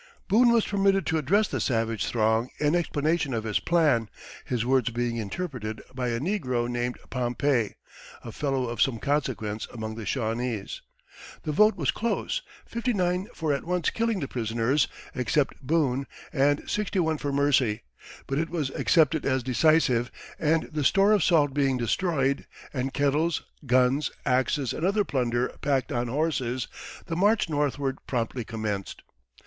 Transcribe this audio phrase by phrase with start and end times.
[0.27, 4.09] Boone was permitted to address the savage throng in explanation of his plan,
[4.43, 7.75] his words being interpreted by a negro named Pompey,
[8.23, 10.81] a fellow of some consequence among the Shawnese.
[11.43, 16.67] The vote was close fifty nine for at once killing the prisoners, except Boone, and
[16.67, 17.83] sixty one for mercy;
[18.25, 20.09] but it was accepted as decisive,
[20.39, 25.91] and the store of salt being destroyed, and kettles, guns, axes, and other plunder packed
[25.91, 26.67] on horses,
[27.05, 29.03] the march northward promptly commenced.